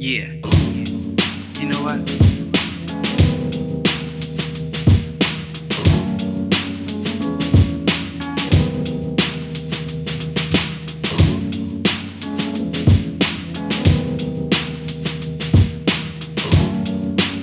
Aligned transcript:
Yeah. 0.00 0.28
You 1.58 1.66
know 1.66 1.82
what? 1.82 1.98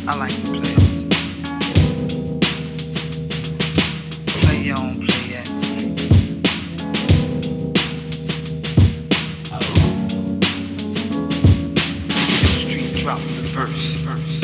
I 0.07 0.15
like 0.15 0.31
you 0.37 0.51
play. 0.53 0.75
Play 4.39 4.59
your 4.61 4.77
own 4.77 5.05
play 5.05 5.41
it. 5.41 5.94
drop 13.05 13.19
the 13.19 13.45
verse. 13.53 13.93
verse. 14.01 14.39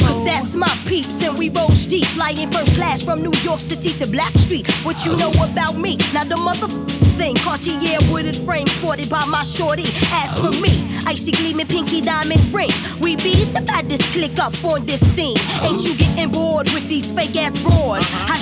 Cause 0.00 0.22
that's 0.22 0.54
my 0.54 0.68
peeps, 0.84 1.22
and 1.22 1.38
we 1.38 1.48
rose 1.48 1.86
deep, 1.86 2.04
flying 2.08 2.52
first 2.52 2.74
class 2.74 3.00
from 3.00 3.22
New 3.22 3.32
York 3.40 3.62
City 3.62 3.94
to 3.94 4.06
Black 4.06 4.34
Street. 4.36 4.70
What 4.84 5.06
you 5.06 5.16
know 5.16 5.32
about 5.42 5.78
me? 5.78 5.96
Now 6.12 6.24
the 6.24 6.36
mother 6.36 6.68
thing, 7.16 7.36
Cartier 7.36 7.98
wooded 8.10 8.36
frame, 8.44 8.66
sported 8.66 9.08
by 9.08 9.24
my 9.24 9.44
shorty. 9.44 9.86
As 10.12 10.28
for 10.38 10.52
me, 10.60 10.98
icy 11.06 11.32
gleaming 11.32 11.68
pinky 11.68 12.02
diamond 12.02 12.42
ring. 12.52 12.68
We 13.00 13.16
bees 13.16 13.50
the 13.50 13.62
baddest 13.62 14.02
click 14.12 14.38
up 14.38 14.52
on 14.62 14.84
this 14.84 15.00
scene. 15.00 15.38
Ain't 15.62 15.82
you 15.82 15.96
getting 15.96 16.30
bored 16.30 16.68
with 16.74 16.86
these 16.88 17.10
fake 17.10 17.34
ass 17.36 17.58
broads? 17.62 18.04
Uh-huh. 18.04 18.34
I 18.34 18.35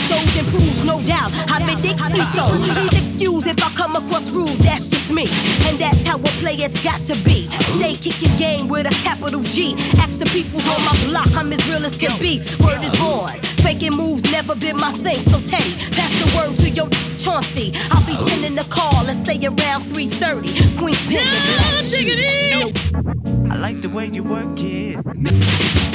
showed 0.55 0.63
and 0.63 0.63
proves, 0.63 0.85
no 0.85 1.01
doubt. 1.03 1.31
How 1.33 1.65
ridiculous 1.65 2.33
so. 2.35 2.47
Please 2.75 2.93
excuse 2.93 3.47
if 3.47 3.63
I 3.63 3.71
come 3.75 3.97
across 3.97 4.31
rude, 4.31 4.59
that's 4.61 4.87
just 4.87 5.11
me. 5.11 5.27
And 5.67 5.79
that's 5.79 6.05
how 6.05 6.17
a 6.19 6.33
player's 6.41 6.83
got 6.83 7.03
to 7.05 7.15
be. 7.25 7.49
Stay 7.79 7.95
kicking 7.95 8.37
game 8.37 8.69
with 8.69 8.87
a 8.87 8.95
capital 9.03 9.43
G. 9.43 9.75
Ask 9.99 10.19
the 10.21 10.27
peoples 10.27 10.67
on 10.67 10.85
my 10.85 10.97
block, 11.07 11.37
I'm 11.37 11.53
as 11.53 11.67
real 11.69 11.85
as 11.85 11.97
can 11.97 12.19
be. 12.21 12.41
Word 12.61 12.83
is 12.83 12.99
born. 12.99 13.41
Faking 13.63 13.97
moves 13.97 14.31
never 14.31 14.55
been 14.55 14.77
my 14.77 14.93
thing, 14.93 15.21
so 15.23 15.41
Teddy, 15.41 15.75
pass 15.93 16.13
the 16.23 16.37
word 16.37 16.57
to 16.59 16.69
your 16.71 16.89
Chauncey. 17.19 17.73
I'll 17.91 18.05
be 18.07 18.15
sending 18.15 18.59
a 18.59 18.65
call, 18.65 19.05
let's 19.05 19.25
say 19.25 19.39
around 19.47 19.85
3:30. 19.85 20.77
Queen 20.79 20.95
Pen, 21.09 21.27
I 23.51 23.57
like 23.57 23.81
the 23.81 23.89
way 23.89 24.11
you 24.13 24.23
work 24.23 24.59
it. 24.59 25.94